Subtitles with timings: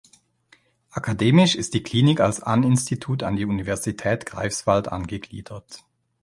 [0.89, 5.85] Akademisch ist die Klinik als An-Institut an die Universität Greifswald angegliedert.